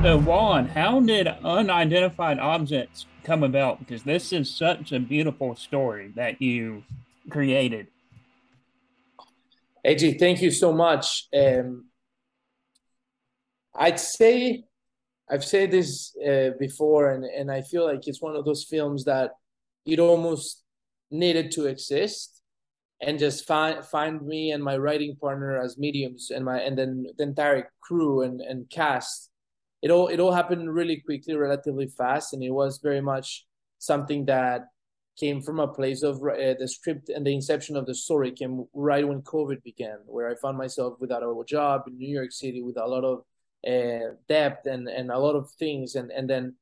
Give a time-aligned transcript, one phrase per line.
[0.00, 3.80] So, Juan, how did unidentified objects come about?
[3.80, 6.84] Because this is such a beautiful story that you
[7.30, 7.88] created.
[9.84, 11.26] AJ, thank you so much.
[11.36, 11.86] Um,
[13.74, 14.62] I'd say
[15.28, 19.04] I've said this uh, before, and, and I feel like it's one of those films
[19.06, 19.32] that
[19.84, 20.62] it almost
[21.10, 22.40] needed to exist
[23.02, 27.06] and just find find me and my writing partner as mediums and my and then
[27.16, 29.30] the entire crew and, and cast
[29.82, 33.46] it all it all happened really quickly relatively fast and it was very much
[33.78, 34.66] something that
[35.18, 38.64] came from a place of uh, the script and the inception of the story came
[38.74, 42.62] right when covid began where i found myself without a job in new york city
[42.62, 43.22] with a lot of
[43.66, 46.54] uh, depth and and a lot of things and and then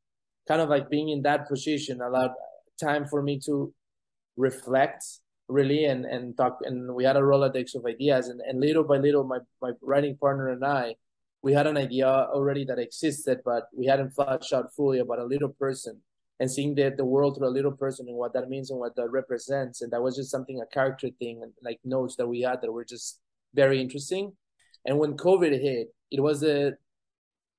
[0.48, 2.32] kind of like being in that position allowed
[2.80, 3.72] time for me to
[4.36, 5.04] reflect
[5.48, 8.96] really and and talk and we had a rolodex of ideas and, and little by
[8.96, 10.94] little my my writing partner and i
[11.46, 15.30] we had an idea already that existed but we hadn't fleshed out fully about a
[15.32, 15.94] little person
[16.40, 18.96] and seeing the, the world through a little person and what that means and what
[18.96, 19.80] that represents.
[19.80, 22.72] And that was just something a character thing and like notes that we had that
[22.72, 23.20] were just
[23.54, 24.32] very interesting.
[24.84, 26.72] And when covid hit it was a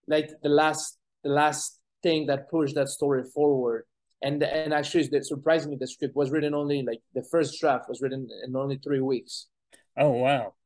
[0.05, 3.85] like the last the last thing that pushed that story forward.
[4.21, 8.27] And and actually surprisingly the script was written only like the first draft was written
[8.43, 9.47] in only three weeks.
[9.95, 10.56] Oh wow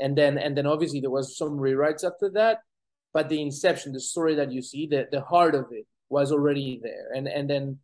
[0.00, 2.58] and then and then obviously there was some rewrites after that
[3.12, 6.80] but the inception the story that you see the the heart of it was already
[6.82, 7.78] there and and then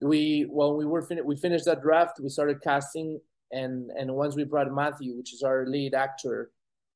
[0.00, 3.20] we when we were finished we finished that draft we started casting
[3.52, 6.50] and and once we brought matthew which is our lead actor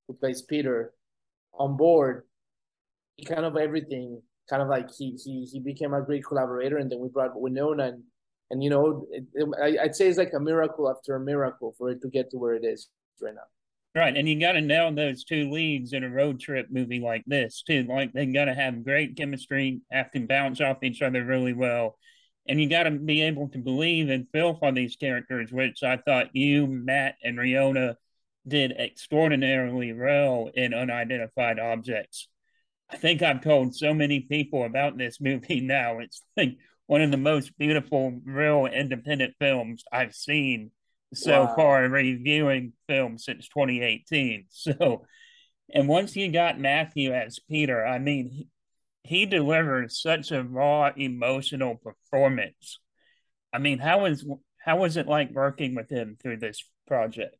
[0.06, 0.92] who plays peter
[1.54, 2.24] on board
[3.16, 6.90] he kind of everything kind of like he he he became a great collaborator, and
[6.90, 8.02] then we brought Winona, and
[8.50, 11.74] and you know, it, it, I, I'd say it's like a miracle after a miracle
[11.76, 12.88] for it to get to where it is
[13.20, 13.40] right now.
[13.96, 17.24] Right, and you got to nail those two leads in a road trip movie like
[17.26, 17.84] this too.
[17.84, 21.96] Like they got to have great chemistry, have to bounce off each other really well,
[22.46, 25.96] and you got to be able to believe and feel for these characters, which I
[25.96, 27.94] thought you, Matt, and Riona
[28.46, 32.28] did extraordinarily well in Unidentified Objects.
[32.90, 36.00] I think I've told so many people about this movie now.
[36.00, 40.70] It's like one of the most beautiful, real independent films I've seen
[41.14, 41.54] so wow.
[41.54, 44.46] far reviewing films since 2018.
[44.50, 45.06] So,
[45.72, 48.48] and once you got Matthew as Peter, I mean, he,
[49.02, 52.78] he delivered such a raw emotional performance.
[53.52, 54.24] I mean, how was
[54.58, 57.36] how was it like working with him through this project?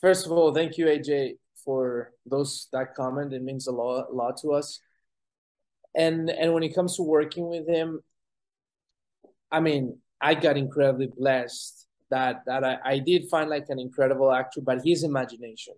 [0.00, 3.32] First of all, thank you, AJ for those that comment.
[3.32, 4.80] It means a lot, a lot to us.
[5.94, 8.00] And and when it comes to working with him,
[9.50, 14.32] I mean, I got incredibly blessed that that I, I did find like an incredible
[14.32, 15.74] actor, but his imagination,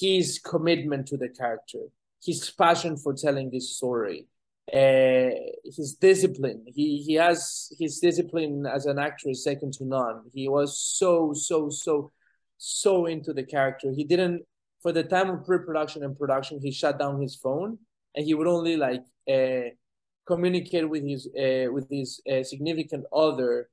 [0.00, 1.80] his commitment to the character,
[2.22, 4.26] his passion for telling this story,
[4.72, 5.30] uh,
[5.64, 6.64] his discipline.
[6.66, 10.22] He he has his discipline as an actor is second to none.
[10.32, 12.10] He was so so so
[12.56, 13.92] so into the character.
[13.92, 14.42] He didn't
[14.82, 17.78] for the time of pre-production and production, he shut down his phone
[18.14, 19.02] and he would only like
[19.32, 19.70] uh,
[20.26, 23.68] communicate with his uh, with his significant other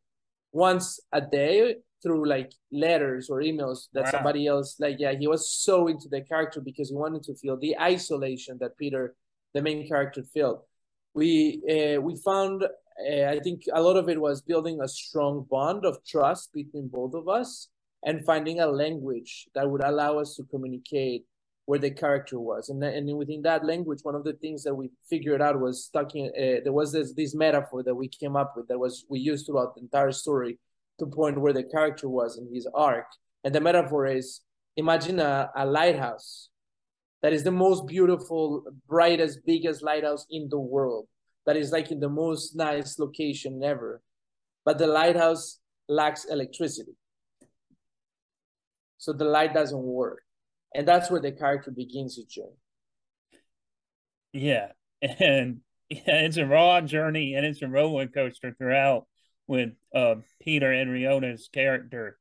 [0.51, 4.11] once a day through like letters or emails that wow.
[4.11, 7.57] somebody else like yeah he was so into the character because he wanted to feel
[7.57, 9.15] the isolation that peter
[9.53, 10.65] the main character felt
[11.13, 15.45] we uh, we found uh, i think a lot of it was building a strong
[15.49, 17.69] bond of trust between both of us
[18.03, 21.25] and finding a language that would allow us to communicate
[21.65, 22.69] where the character was.
[22.69, 26.27] And, and within that language one of the things that we figured out was talking
[26.27, 29.45] uh, there was this this metaphor that we came up with that was we used
[29.45, 30.59] throughout the entire story
[30.99, 33.05] to point where the character was in his arc.
[33.43, 34.41] And the metaphor is
[34.75, 36.49] imagine a, a lighthouse
[37.21, 41.07] that is the most beautiful brightest biggest lighthouse in the world
[41.45, 44.01] that is like in the most nice location ever.
[44.65, 46.95] But the lighthouse lacks electricity.
[48.97, 50.21] So the light doesn't work
[50.73, 52.57] and that's where the character begins his journey
[54.33, 54.71] yeah
[55.01, 59.05] and yeah, it's a raw journey and it's a roller coaster throughout
[59.47, 62.17] with uh, peter and riona's character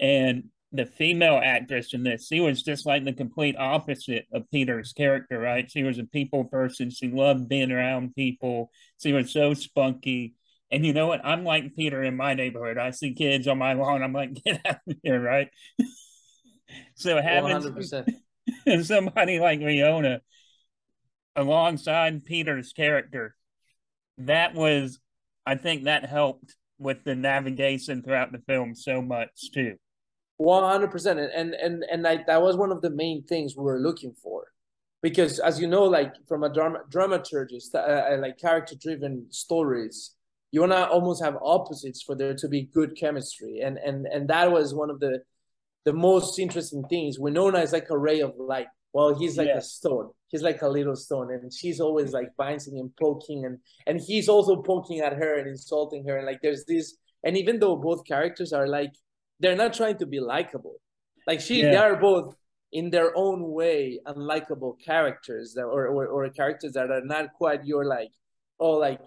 [0.00, 0.44] and
[0.74, 5.38] the female actress in this, she was just like the complete opposite of Peter's character,
[5.38, 5.70] right?
[5.70, 6.90] She was a people person.
[6.90, 8.70] She loved being around people.
[9.00, 10.34] She was so spunky.
[10.72, 11.24] And you know what?
[11.24, 12.76] I'm like Peter in my neighborhood.
[12.76, 14.02] I see kids on my lawn.
[14.02, 15.48] I'm like, get out of here, right?
[16.94, 18.84] so having 100%.
[18.84, 20.20] somebody like Riona
[21.36, 23.34] alongside Peter's character,
[24.18, 25.00] that was,
[25.46, 29.76] I think that helped with the navigation throughout the film so much too.
[30.36, 33.62] One hundred percent, and and and like that was one of the main things we
[33.62, 34.48] were looking for,
[35.04, 40.16] because as you know like from a drama dramaturgist uh, uh like character driven stories
[40.50, 44.28] you want to almost have opposites for there to be good chemistry and and and
[44.28, 45.20] that was one of the
[45.84, 48.66] the most interesting things winona is like a ray of light.
[48.92, 49.58] Well he's like yeah.
[49.58, 50.10] a stone.
[50.28, 54.28] He's like a little stone and she's always like bouncing and poking and and he's
[54.28, 58.06] also poking at her and insulting her and like there's this and even though both
[58.06, 58.92] characters are like
[59.40, 60.76] they're not trying to be likable.
[61.26, 61.70] Like she yeah.
[61.70, 62.34] they are both
[62.74, 67.64] in their own way unlikable characters that or, or or characters that are not quite
[67.64, 68.10] your like
[68.58, 69.00] oh like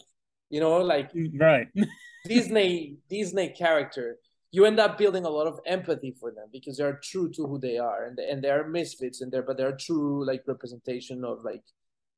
[0.50, 1.68] you know like right.
[2.26, 4.18] Disney disney character
[4.58, 7.60] you end up building a lot of empathy for them because they're true to who
[7.60, 11.64] they are and and they're misfits in there but they're true like representation of like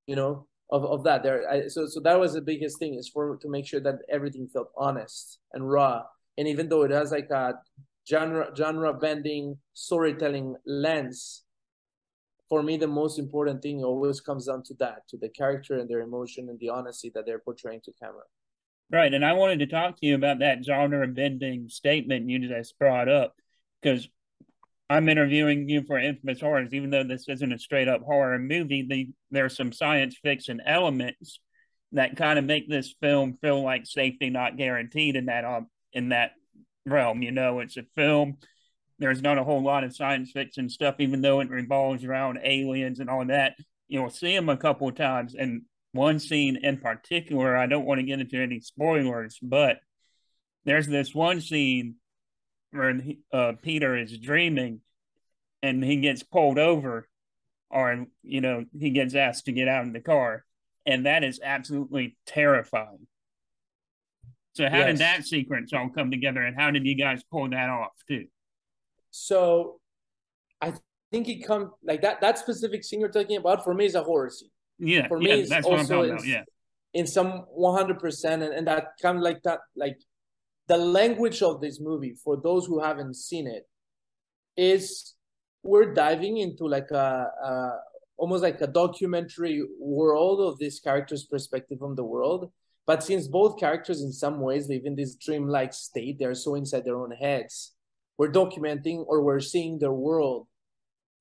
[0.08, 1.24] you know of, of that.
[1.24, 4.48] There so so that was the biggest thing is for to make sure that everything
[4.48, 6.04] felt honest and raw.
[6.38, 7.56] And even though it has like a
[8.10, 11.44] genre genre bending storytelling lens
[12.48, 15.88] for me the most important thing always comes down to that to the character and
[15.88, 18.24] their emotion and the honesty that they're portraying to camera
[18.92, 22.78] right and i wanted to talk to you about that genre bending statement you just
[22.80, 23.36] brought up
[23.82, 24.08] because
[24.90, 28.86] i'm interviewing you for infamous horrors even though this isn't a straight up horror movie
[28.90, 31.40] the, there's some science fiction elements
[31.92, 36.10] that kind of make this film feel like safety not guaranteed in that um, in
[36.10, 36.32] that
[36.86, 37.22] realm.
[37.22, 38.38] You know, it's a film.
[39.00, 43.00] There's not a whole lot of science fiction stuff, even though it revolves around aliens
[43.00, 43.56] and all that.
[43.88, 45.36] You'll see them a couple of times.
[45.36, 49.78] And one scene in particular, I don't want to get into any spoilers, but
[50.66, 51.96] there's this one scene
[52.72, 53.00] where
[53.34, 54.82] uh, Peter is dreaming
[55.64, 57.08] and he gets pulled over
[57.70, 60.46] or, you know, he gets asked to get out in the car.
[60.86, 63.08] And that is absolutely terrifying.
[64.54, 64.88] So how yes.
[64.88, 68.26] did that sequence all come together, and how did you guys pull that off too?
[69.12, 69.80] So,
[70.60, 70.74] I
[71.12, 72.22] think it come like that.
[72.22, 74.50] That specific scene you're talking about for me is a horror scene.
[74.80, 76.26] Yeah, for me, yeah, that's what I'm talking about.
[76.26, 76.44] Yeah,
[76.94, 79.98] in some 100 percent, and that kind of like that, like
[80.68, 83.68] the language of this movie for those who haven't seen it
[84.56, 85.16] is
[85.64, 87.72] we're diving into like a, a
[88.18, 92.52] almost like a documentary world of this character's perspective on the world
[92.90, 96.86] but since both characters in some ways live in this dreamlike state, they're so inside
[96.86, 97.76] their own heads.
[98.18, 100.48] We're documenting or we're seeing their world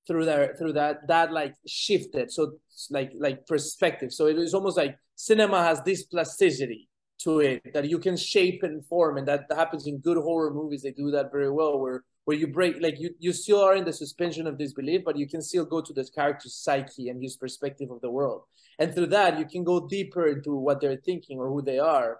[0.09, 2.55] through their through that that like shifted so
[2.91, 4.13] like like perspective.
[4.13, 6.89] So it is almost like cinema has this plasticity
[7.21, 10.83] to it that you can shape and form, and that happens in good horror movies.
[10.83, 13.87] They do that very well, where where you break like you you still are in
[13.87, 17.39] the suspension of disbelief but you can still go to this character's psyche and his
[17.39, 18.43] perspective of the world
[18.79, 22.19] and through that you can go deeper into what they're thinking or who they are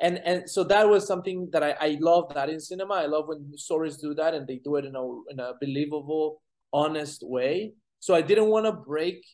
[0.00, 3.26] and and so that was something that I, I love that in cinema i love
[3.26, 6.40] when stories do that and they do it in a in a believable
[6.72, 9.24] honest way so i didn't want to break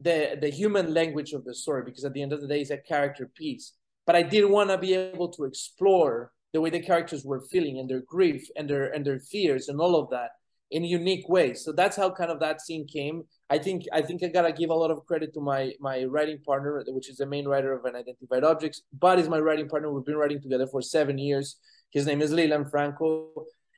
[0.00, 2.70] the the human language of the story because at the end of the day it's
[2.70, 3.74] a character piece
[4.06, 7.78] but i didn't want to be able to explore the way the characters were feeling
[7.78, 10.30] and their grief and their and their fears and all of that
[10.70, 11.64] in unique ways.
[11.64, 13.24] So that's how kind of that scene came.
[13.50, 16.38] I think I think I gotta give a lot of credit to my my writing
[16.44, 18.82] partner, which is the main writer of Unidentified Objects.
[18.98, 19.90] But is my writing partner.
[19.90, 21.56] We've been writing together for seven years.
[21.90, 23.30] His name is Leland Frankel.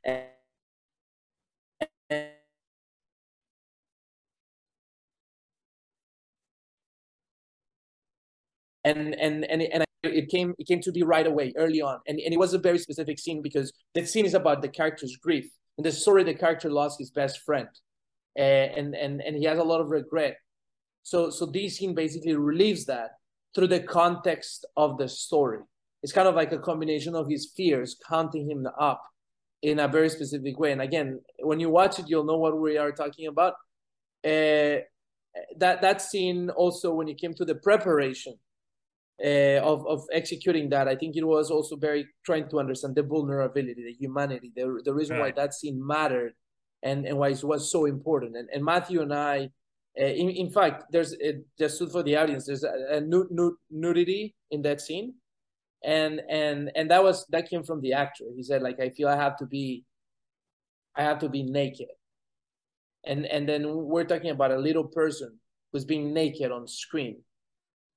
[0.04, 0.26] And,
[2.08, 2.28] and
[8.84, 12.00] and and and and it came it came to be right away early on.
[12.06, 15.16] And, and it was a very specific scene because that scene is about the character's
[15.16, 15.50] grief.
[15.76, 17.68] And the story the character lost his best friend
[18.38, 20.36] uh, and and and he has a lot of regret.
[21.02, 23.10] So so this scene basically relieves that
[23.54, 25.60] through the context of the story.
[26.02, 29.02] It's kind of like a combination of his fears counting him up
[29.62, 30.72] in a very specific way.
[30.72, 33.54] And again when you watch it you'll know what we are talking about.
[34.24, 34.84] Uh,
[35.58, 38.34] that that scene also when it came to the preparation
[39.24, 40.88] uh, of of executing that.
[40.88, 44.94] I think it was also very trying to understand the vulnerability, the humanity, the the
[44.94, 45.36] reason right.
[45.36, 46.32] why that scene mattered,
[46.82, 48.36] and and why it was so important.
[48.36, 49.50] And and Matthew and I,
[50.00, 53.00] uh, in in fact, there's uh, just for the audience, there's a, a
[53.70, 55.14] nudity in that scene,
[55.84, 58.24] and and and that was that came from the actor.
[58.34, 59.84] He said like I feel I have to be,
[60.96, 61.88] I have to be naked,
[63.04, 65.38] and and then we're talking about a little person
[65.72, 67.22] who's being naked on screen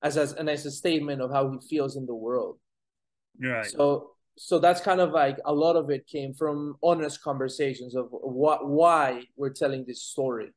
[0.04, 2.58] as a, and as a statement of how he feels in the world.
[3.42, 3.66] Right.
[3.66, 8.08] So so that's kind of like a lot of it came from honest conversations of
[8.10, 10.50] what why we're telling this story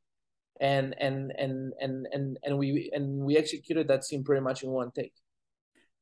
[0.59, 4.71] and and and and and and we and we executed that scene pretty much in
[4.71, 5.13] one take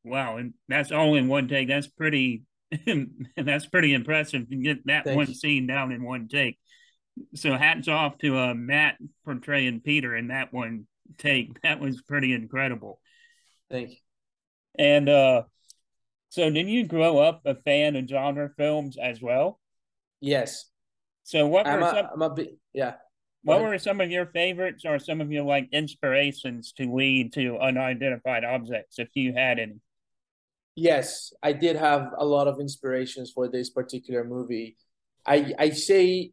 [0.05, 2.43] wow and that's all in one take that's pretty
[3.35, 5.33] that's pretty impressive to get that Thank one you.
[5.33, 6.57] scene down in one take
[7.33, 10.87] so hats off to uh, matt portraying peter in that one
[11.17, 11.61] take.
[11.61, 12.99] That was pretty incredible.
[13.69, 13.95] Thank you.
[14.77, 15.43] And uh,
[16.29, 19.59] so, did you grow up a fan of genre films as well?
[20.19, 20.65] Yes.
[21.23, 22.07] So, what I'm were a, some?
[22.13, 22.95] I'm a bit, yeah.
[23.43, 27.59] What were some of your favorites or some of your like inspirations to lead to
[27.59, 29.79] unidentified objects, if you had any?
[30.75, 34.77] Yes, I did have a lot of inspirations for this particular movie.
[35.25, 36.31] I I say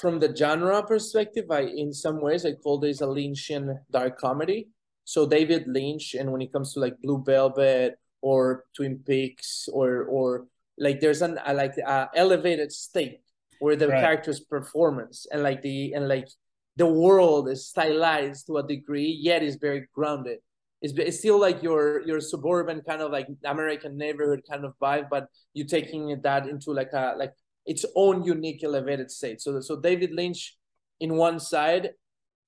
[0.00, 4.68] from the genre perspective, I in some ways I call this a Lynchian dark comedy.
[5.04, 10.04] So David Lynch, and when it comes to like Blue Velvet or Twin Peaks or
[10.04, 10.46] or
[10.78, 13.20] like there's an like a elevated state
[13.60, 14.00] where the Right.
[14.00, 16.28] character's performance and like the and like
[16.76, 20.38] the world is stylized to a degree, yet is very grounded.
[20.80, 25.08] It's, it's still like your your suburban kind of like American neighborhood kind of vibe,
[25.10, 27.34] but you're taking that into like a like
[27.66, 29.40] its own unique elevated state.
[29.40, 30.56] So so David Lynch
[30.98, 31.90] in one side,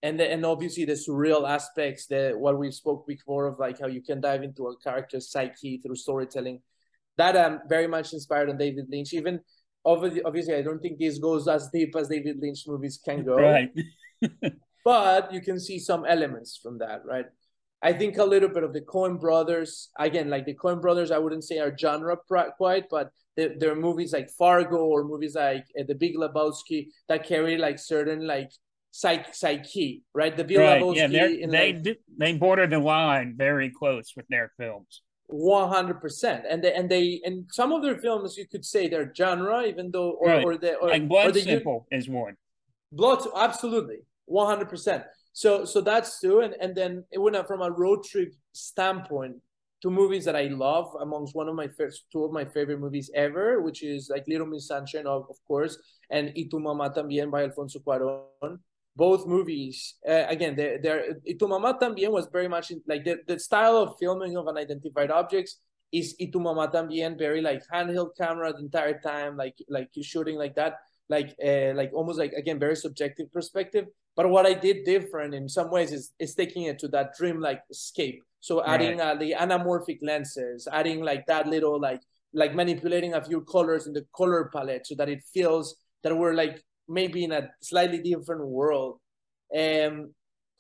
[0.05, 3.87] and the, and obviously the surreal aspects, that what we spoke before of like how
[3.87, 6.61] you can dive into a character's psyche through storytelling.
[7.17, 9.15] That I'm very much inspired on David Lynch.
[9.15, 9.41] Even
[9.83, 13.37] obviously, obviously I don't think this goes as deep as David Lynch movies can go
[13.37, 13.73] Right.
[14.85, 17.27] but you can see some elements from that, right?
[17.81, 21.19] I think a little bit of the Coen brothers, again, like the Coen brothers, I
[21.19, 22.19] wouldn't say are genre
[22.59, 26.89] quite, but there, there are movies like Fargo or movies like uh, The Big Lebowski
[27.09, 28.51] that carry like certain like
[28.95, 30.37] psych psyche, right?
[30.37, 30.81] The Big right.
[30.81, 31.09] Lebowski Yeah,
[31.51, 35.03] they like do, they border the line very close with their films.
[35.27, 38.87] one hundred percent, and they and they and some of their films you could say
[38.87, 40.45] they're genre, even though or Right.
[40.47, 42.39] or the or, Like or Blood the Simple is one.
[42.93, 45.03] Blood, absolutely, one hundred percent.
[45.35, 49.43] So, so that's two, and and then it went from a road trip standpoint
[49.83, 50.95] to movies that I love.
[51.03, 54.47] Amongst one of my first two of my favorite movies ever, which is like Little
[54.47, 55.75] Miss Sunshine, of, of course,
[56.15, 58.63] and Y tu mamá también by Alfonso Cuarón.
[58.97, 63.05] Both movies, uh, again, they're, they're Y tu mamá también was very much in, like
[63.05, 65.59] the, the style of filming of unidentified objects
[65.91, 70.03] is Y tu mamá también very like handheld camera the entire time, like like you
[70.03, 70.75] shooting like that
[71.09, 73.87] like uh, like almost like again very subjective perspective.
[74.17, 77.41] But what i did different in some ways is is taking it to that dream
[77.41, 78.23] like escape.
[78.41, 82.01] So adding uh, the anamorphic lenses adding like that little like
[82.33, 86.35] like manipulating a few colors in the color palette so that it feels that we're
[86.35, 88.99] like maybe in a slightly different world
[89.57, 90.13] um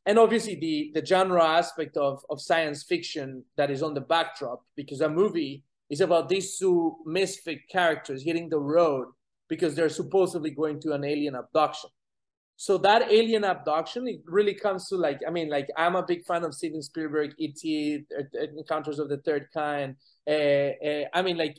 [0.06, 4.62] and obviously the the genre aspect of of science fiction that is on the backdrop
[4.76, 9.08] because a movie is about these two misfit characters hitting the road
[9.48, 11.90] because they're supposedly going to an alien abduction.
[12.56, 16.24] So that alien abduction, it really comes to like, I mean, like I'm a big
[16.24, 18.04] fan of Steven Spielberg, E.T.,
[18.56, 19.96] Encounters of the Third Kind.
[20.26, 21.58] Uh, uh, I mean, like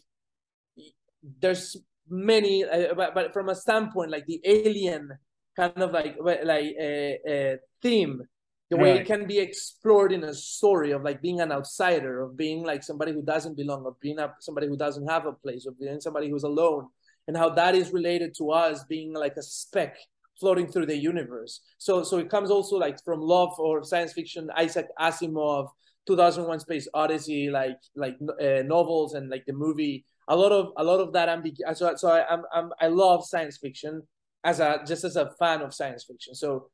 [1.42, 1.76] there's
[2.10, 5.10] many, uh, but, but from a standpoint, like the alien
[5.56, 8.22] kind of like like uh, uh, theme,
[8.70, 9.02] the way Right.
[9.02, 12.84] it can be explored in a story of like being an outsider, of being like
[12.84, 16.02] somebody who doesn't belong, of being a, somebody who doesn't have a place, of being
[16.02, 16.88] somebody who's alone
[17.28, 19.98] and how that is related to us being like a speck
[20.40, 21.62] floating through the universe.
[21.78, 25.70] So so it comes also like from love or science fiction, Isaac Asimov,
[26.08, 30.06] 2001 Space Odyssey, like like uh, novels and like the movie.
[30.28, 31.64] A lot of a lot of that ambiguity.
[31.66, 34.02] Uh, so so I I'm, I'm I love science fiction
[34.44, 36.36] as a just as a fan of science fiction.
[36.36, 36.70] So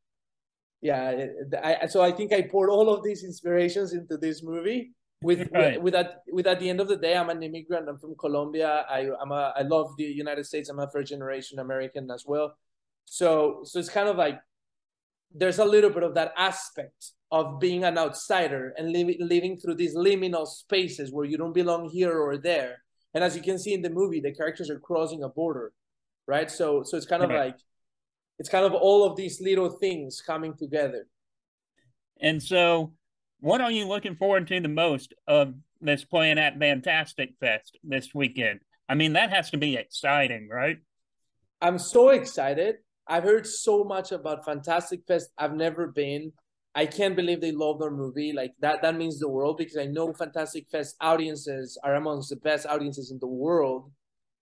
[0.82, 1.28] yeah,
[1.64, 5.76] I, so I think I poured all of these inspirations into this movie with Right.
[5.76, 8.16] with, with that with at the end of the day i'm an immigrant i'm from
[8.16, 12.26] colombia i i'm a i love the united states i'm a first generation american as
[12.26, 12.58] well
[13.06, 14.40] so so it's kind of like
[15.34, 19.76] there's a little bit of that aspect of being an outsider and living living through
[19.76, 23.74] these liminal spaces where you don't belong here or there and as you can see
[23.74, 25.74] in the movie the characters are crossing a border
[26.28, 27.34] right so so it's kind of Right.
[27.34, 27.58] like
[28.40, 31.08] it's kind of all of these little things coming together
[32.20, 32.94] And so,
[33.40, 38.14] what are you looking forward to the most of this playing at Fantastic Fest this
[38.14, 38.62] weekend?
[38.88, 40.78] I mean, that has to be exciting, right?
[41.62, 42.78] I'm so excited.
[43.08, 45.30] I've heard so much about Fantastic Fest.
[45.38, 46.34] I've never been.
[46.74, 48.34] I can't believe they love their movie.
[48.34, 52.38] Like that that means the world because I know Fantastic Fest audiences are amongst the
[52.38, 53.92] best audiences in the world.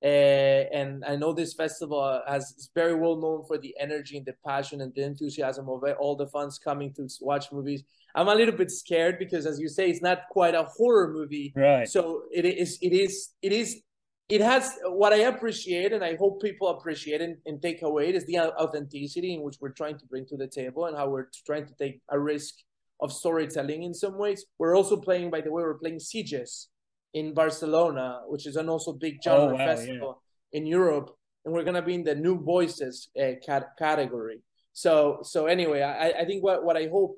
[0.01, 4.25] Uh, and I know this festival has is very well known for the energy and
[4.25, 7.83] the passion and the enthusiasm of it, all the fans coming to watch movies.
[8.15, 11.51] I'm a little bit scared because, as you say, it's not quite a horror movie.
[11.55, 11.87] Right.
[11.87, 13.81] So it is, it is, it is,
[14.29, 18.15] it has what I appreciate, and I hope people appreciate and, and take away it
[18.15, 21.29] is the authenticity in which we're trying to bring to the table and how we're
[21.45, 22.53] trying to take a risk
[23.01, 24.45] of storytelling in some ways.
[24.59, 26.67] We're also playing, by the way, we're playing Sitges
[27.13, 30.21] in Barcelona, which is an also big genre Oh, wow, festival
[30.53, 31.09] in Europe,
[31.43, 34.41] and we're gonna be in the new voices uh, cat- category.
[34.73, 37.17] So, so anyway, I, I think what, what I hope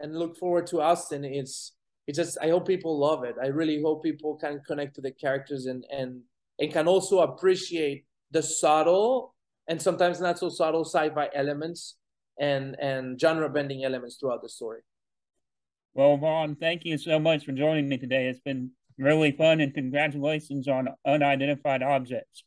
[0.00, 1.24] and look forward to Austin.
[1.24, 1.72] It's
[2.06, 3.36] it's just I hope people love it.
[3.40, 6.22] I really hope people can connect to the characters and and
[6.60, 9.34] and can also appreciate the subtle
[9.66, 11.96] and sometimes not so subtle sci-fi elements
[12.38, 14.80] and and genre bending elements throughout the story.
[15.94, 18.28] Well, Juan, thank you so much for joining me today.
[18.28, 22.44] It's been really fun, and congratulations on unidentified objects.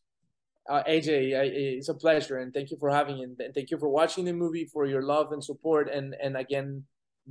[0.69, 3.29] Uh, AJ, I, it's a pleasure, and thank you for having it.
[3.39, 6.85] And thank you for watching the movie, for your love and support, and and again,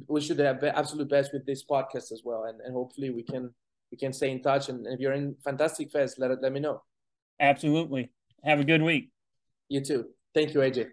[0.06, 3.54] wish you the absolute best with this podcast as well, and, and hopefully we can
[3.92, 4.70] we can stay in touch.
[4.70, 6.82] And if you're in Fantastic Fest, let let me know.
[7.38, 8.10] Absolutely.
[8.42, 9.10] Have a good week.
[9.68, 10.06] You too.
[10.34, 10.88] Thank you, AJ.